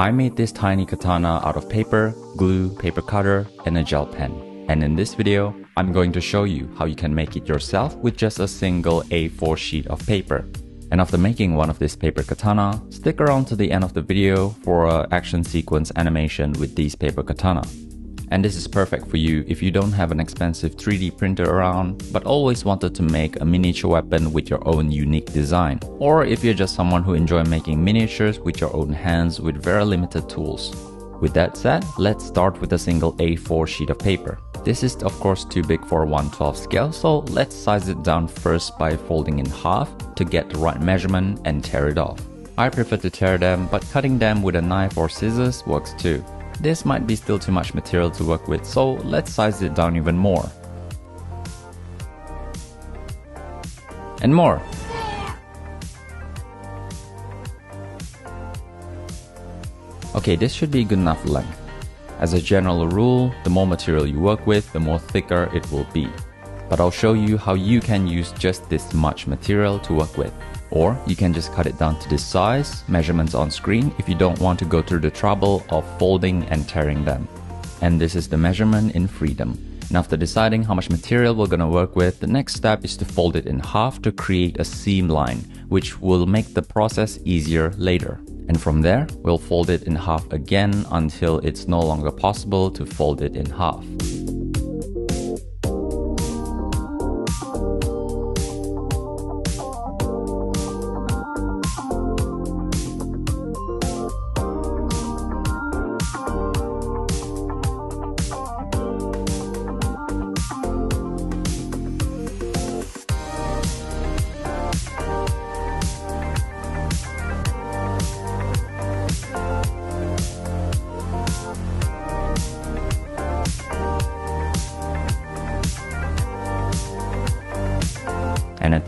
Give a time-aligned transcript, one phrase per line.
[0.00, 4.64] I made this tiny katana out of paper, glue, paper cutter, and a gel pen.
[4.68, 7.96] And in this video, I'm going to show you how you can make it yourself
[7.96, 10.46] with just a single A4 sheet of paper.
[10.92, 14.00] And after making one of this paper katana, stick around to the end of the
[14.00, 17.64] video for a action sequence animation with these paper katana.
[18.30, 22.04] And this is perfect for you if you don't have an expensive 3D printer around,
[22.12, 25.80] but always wanted to make a miniature weapon with your own unique design.
[25.98, 29.84] Or if you're just someone who enjoy making miniatures with your own hands with very
[29.84, 30.76] limited tools.
[31.20, 34.38] With that said, let's start with a single A4 sheet of paper.
[34.64, 38.28] This is of course too big for a 112 scale, so let's size it down
[38.28, 42.20] first by folding in half to get the right measurement and tear it off.
[42.56, 46.24] I prefer to tear them, but cutting them with a knife or scissors works too.
[46.60, 49.96] This might be still too much material to work with, so let's size it down
[49.96, 50.50] even more.
[54.22, 54.60] And more.
[60.16, 61.56] Okay, this should be good enough length.
[62.18, 65.86] As a general rule, the more material you work with, the more thicker it will
[65.92, 66.08] be.
[66.68, 70.34] But I'll show you how you can use just this much material to work with.
[70.70, 74.14] Or you can just cut it down to this size, measurements on screen if you
[74.14, 77.26] don't want to go through the trouble of folding and tearing them.
[77.80, 79.58] And this is the measurement in freedom.
[79.88, 83.04] And after deciding how much material we're gonna work with, the next step is to
[83.06, 85.38] fold it in half to create a seam line,
[85.68, 88.20] which will make the process easier later.
[88.48, 92.84] And from there, we'll fold it in half again until it's no longer possible to
[92.84, 93.84] fold it in half.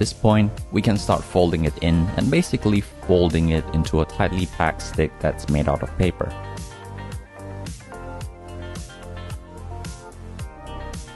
[0.00, 4.46] This point, we can start folding it in and basically folding it into a tightly
[4.46, 6.32] packed stick that's made out of paper.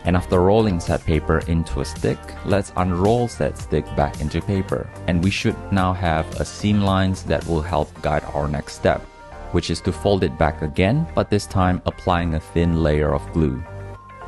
[0.05, 4.87] And after rolling said paper into a stick, let's unroll said stick back into paper.
[5.07, 9.01] And we should now have a seam lines that will help guide our next step,
[9.53, 13.33] which is to fold it back again, but this time applying a thin layer of
[13.33, 13.65] glue.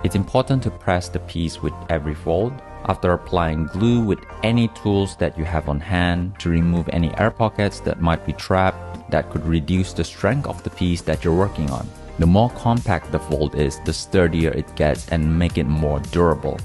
[0.02, 2.54] It's important to press the piece with every fold
[2.86, 7.30] after applying glue with any tools that you have on hand to remove any air
[7.30, 11.34] pockets that might be trapped that could reduce the strength of the piece that you're
[11.34, 11.88] working on.
[12.18, 16.58] The more compact the fold is, the sturdier it gets and make it more durable.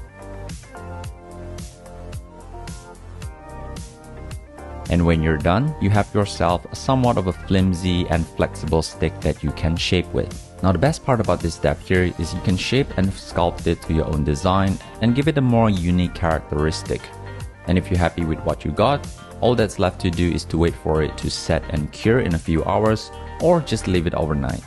[4.90, 9.42] And when you're done, you have yourself somewhat of a flimsy and flexible stick that
[9.42, 10.51] you can shape with.
[10.62, 13.82] Now the best part about this step here is you can shape and sculpt it
[13.82, 17.02] to your own design and give it a more unique characteristic.
[17.66, 19.04] And if you're happy with what you got,
[19.40, 22.36] all that's left to do is to wait for it to set and cure in
[22.36, 24.62] a few hours or just leave it overnight.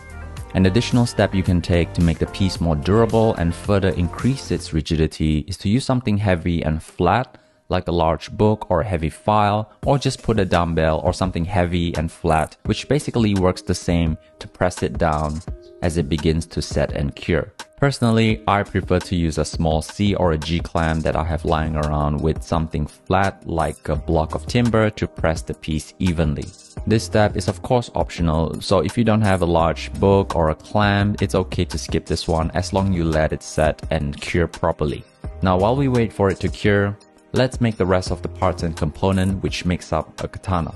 [0.53, 4.51] An additional step you can take to make the piece more durable and further increase
[4.51, 7.37] its rigidity is to use something heavy and flat
[7.69, 11.45] like a large book or a heavy file, or just put a dumbbell or something
[11.45, 15.41] heavy and flat, which basically works the same to press it down
[15.81, 17.51] as it begins to set and cure.
[17.77, 21.43] Personally, I prefer to use a small C or a G clamp that I have
[21.43, 26.45] lying around with something flat like a block of timber to press the piece evenly.
[26.87, 30.49] This step is of course optional, so if you don't have a large book or
[30.49, 34.19] a clamp, it's okay to skip this one as long you let it set and
[34.21, 35.03] cure properly.
[35.41, 36.97] Now while we wait for it to cure,
[37.33, 40.73] let's make the rest of the parts and component which makes up a katana.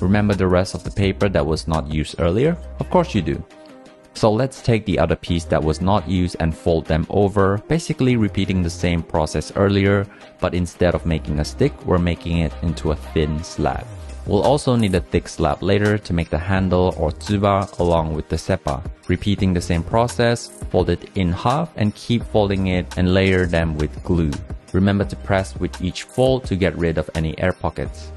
[0.00, 2.56] Remember the rest of the paper that was not used earlier?
[2.80, 3.44] Of course you do.
[4.18, 8.16] So let's take the other piece that was not used and fold them over, basically
[8.16, 10.08] repeating the same process earlier,
[10.40, 13.86] but instead of making a stick, we're making it into a thin slab.
[14.26, 18.28] We'll also need a thick slab later to make the handle or tsuba along with
[18.28, 18.82] the seppa.
[19.06, 23.78] Repeating the same process, fold it in half and keep folding it and layer them
[23.78, 24.32] with glue.
[24.72, 28.10] Remember to press with each fold to get rid of any air pockets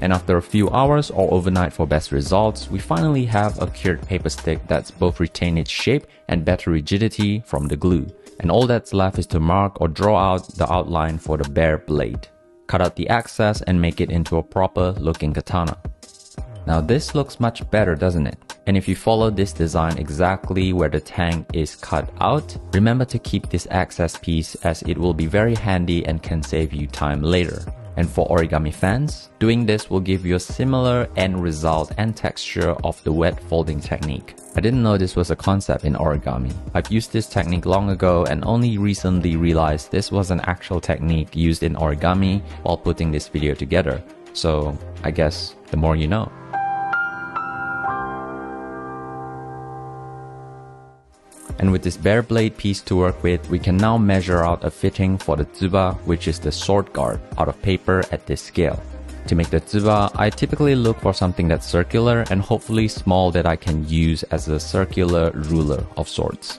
[0.00, 4.06] and after a few hours or overnight for best results, we finally have a cured
[4.06, 8.06] paper stick that's both retain its shape and better rigidity from the glue.
[8.40, 11.78] And all that's left is to mark or draw out the outline for the bare
[11.78, 12.28] blade.
[12.66, 15.76] Cut out the excess and make it into a proper looking katana.
[16.66, 18.38] Now this looks much better doesn't it?
[18.66, 23.18] And if you follow this design exactly where the tang is cut out, remember to
[23.18, 27.22] keep this excess piece as it will be very handy and can save you time
[27.22, 27.62] later.
[27.96, 32.72] And for origami fans, doing this will give you a similar end result and texture
[32.82, 34.36] of the wet folding technique.
[34.56, 36.52] I didn't know this was a concept in origami.
[36.74, 41.34] I've used this technique long ago and only recently realized this was an actual technique
[41.34, 44.02] used in origami while putting this video together.
[44.32, 46.30] So I guess the more you know.
[51.58, 54.70] And with this bare blade piece to work with, we can now measure out a
[54.70, 58.82] fitting for the tsuba, which is the sword guard, out of paper at this scale.
[59.28, 63.46] To make the tsuba, I typically look for something that's circular and hopefully small that
[63.46, 66.58] I can use as a circular ruler of sorts.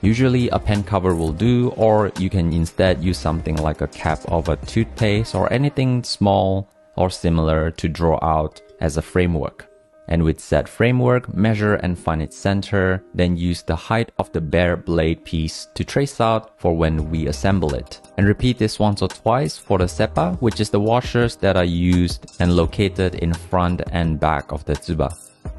[0.00, 4.20] Usually a pen cover will do or you can instead use something like a cap
[4.28, 9.67] of a toothpaste or anything small or similar to draw out as a framework
[10.08, 14.40] and with said framework, measure and find its center, then use the height of the
[14.40, 18.00] bare blade piece to trace out for when we assemble it.
[18.16, 21.64] And repeat this once or twice for the seppa, which is the washers that are
[21.64, 25.16] used and located in front and back of the tsuba.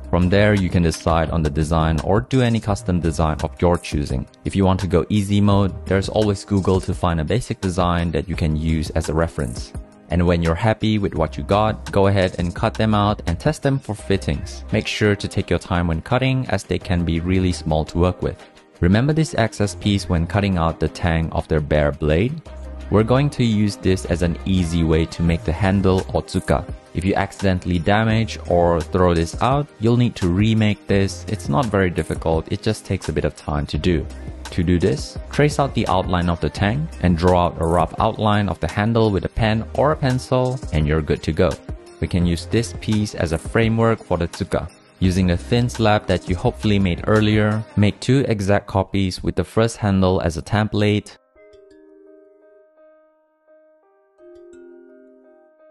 [0.10, 3.78] From there, you can decide on the design or do any custom design of your
[3.78, 4.28] choosing.
[4.44, 8.10] If you want to go easy mode, there's always Google to find a basic design
[8.12, 9.72] that you can use as a reference.
[10.10, 13.40] And when you're happy with what you got, go ahead and cut them out and
[13.40, 14.64] test them for fittings.
[14.72, 17.98] Make sure to take your time when cutting as they can be really small to
[17.98, 18.44] work with.
[18.80, 22.42] Remember this excess piece when cutting out the tang of their bare blade?
[22.92, 26.66] We're going to use this as an easy way to make the handle or tsuka.
[26.96, 31.24] If you accidentally damage or throw this out, you'll need to remake this.
[31.28, 34.08] It's not very difficult, it just takes a bit of time to do.
[34.52, 37.94] To do this, trace out the outline of the tang and draw out a rough
[38.00, 41.52] outline of the handle with a pen or a pencil and you're good to go.
[42.02, 44.70] We can use this piece as a framework for the tsuka.
[45.00, 49.44] Using the thin slab that you hopefully made earlier, make two exact copies with the
[49.44, 51.18] first handle as a template,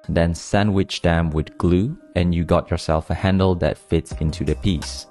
[0.08, 4.54] then sandwich them with glue and you got yourself a handle that fits into the
[4.56, 5.06] piece.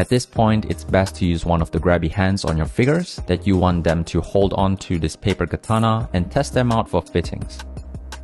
[0.00, 3.20] At this point, it's best to use one of the grabby hands on your figures
[3.26, 6.88] that you want them to hold on to this paper katana and test them out
[6.88, 7.58] for fittings.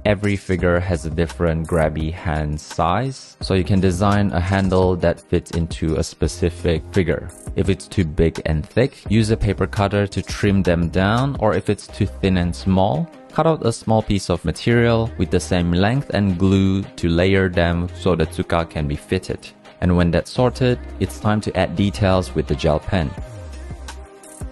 [0.06, 5.20] Every figure has a different grabby hand size, so you can design a handle that
[5.20, 7.28] fits into a specific figure.
[7.56, 11.52] If it's too big and thick, use a paper cutter to trim them down, or
[11.52, 15.40] if it's too thin and small, cut out a small piece of material with the
[15.40, 19.46] same length and glue to layer them so the tsuka can be fitted.
[19.80, 23.10] And when that's sorted, it's time to add details with the gel pen.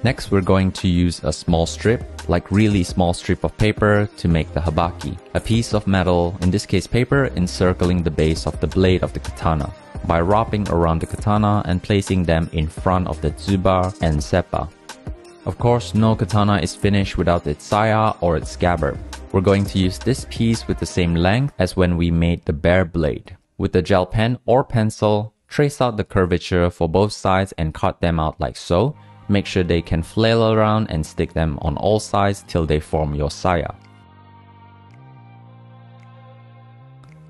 [0.03, 4.29] Next, we're going to use a small strip, like really small strip of paper to
[4.29, 8.61] make the habaki, a piece of metal, in this case paper, encircling the base of
[8.61, 9.73] the blade of the katana
[10.06, 14.69] by wrapping around the katana and placing them in front of the tsuba and seppa.
[15.47, 18.99] Of course, no katana is finished without its saya or its scabbard.
[19.32, 22.53] We're going to use this piece with the same length as when we made the
[22.53, 23.37] bare blade.
[23.56, 28.01] With a gel pen or pencil, trace out the curvature for both sides and cut
[28.01, 28.97] them out like so.
[29.29, 33.15] Make sure they can flail around and stick them on all sides till they form
[33.15, 33.71] your saya.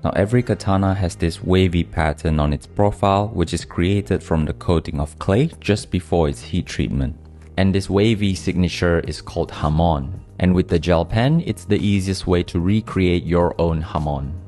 [0.03, 4.53] Now every katana has this wavy pattern on its profile which is created from the
[4.53, 7.15] coating of clay just before its heat treatment.
[7.57, 10.21] And this wavy signature is called hamon.
[10.39, 14.41] And with the gel pen, it's the easiest way to recreate your own hamon.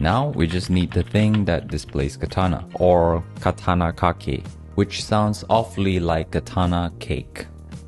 [0.00, 4.46] Now we just need the thing that displays katana or katana kake,
[4.76, 7.46] which sounds awfully like katana cake,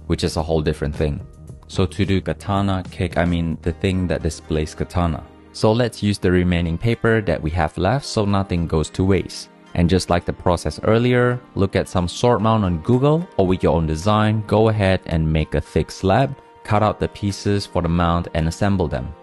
[0.08, 1.25] which is a whole different thing.
[1.68, 5.23] So to do katana cake, I mean the thing that displays katana.
[5.52, 9.49] So let's use the remaining paper that we have left so nothing goes to waste.
[9.75, 13.62] And just like the process earlier, look at some sword mount on Google or with
[13.62, 17.82] your own design, go ahead and make a thick slab, cut out the pieces for
[17.82, 19.14] the mount and assemble them.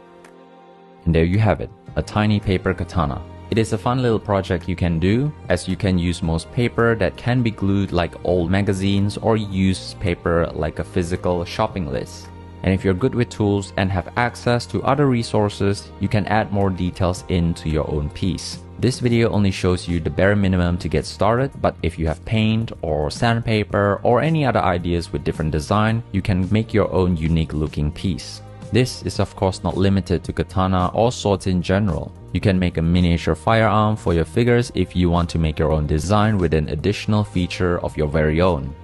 [1.04, 3.20] And there you have it a tiny paper katana.
[3.50, 6.96] It is a fun little project you can do, as you can use most paper
[6.96, 12.30] that can be glued like old magazines or use paper like a physical shopping list.
[12.64, 16.52] And if you're good with tools and have access to other resources, you can add
[16.52, 18.60] more details into your own piece.
[18.80, 22.24] This video only shows you the bare minimum to get started, but if you have
[22.26, 27.18] paint or sandpaper or any other ideas with different design, you can make your own
[27.18, 28.42] unique looking piece.
[28.72, 32.12] This is of course not limited to katana or swords in general.
[32.34, 35.72] You can make a miniature firearm for your figures if you want to make your
[35.72, 38.76] own design with an additional feature of your very own.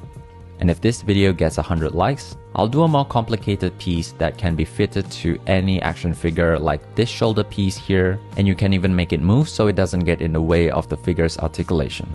[0.60, 4.56] And if this video gets 100 likes, I'll do a more complicated piece that can
[4.56, 8.96] be fitted to any action figure like this shoulder piece here, and you can even
[8.96, 12.08] make it move so it doesn't get in the way of the figure's articulation.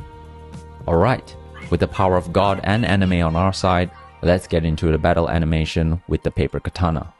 [0.86, 1.36] Alright,
[1.68, 3.90] with the power of God and anime on our side,
[4.22, 7.12] let's get into the battle animation with the paper katana.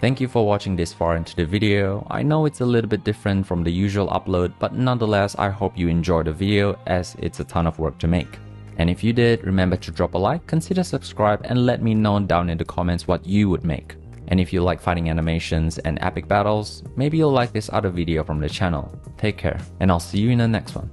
[0.00, 2.06] Thank you for watching this far into the video.
[2.10, 5.76] I know it's a little bit different from the usual upload, but nonetheless, I hope
[5.76, 8.38] you enjoyed the video as it's a ton of work to make.
[8.78, 12.18] And if you did, remember to drop a like, consider subscribe, and let me know
[12.18, 13.96] down in the comments what you would make.
[14.28, 18.24] And if you like fighting animations and epic battles, maybe you'll like this other video
[18.24, 18.98] from the channel.
[19.18, 20.90] Take care, and I'll see you in the next one.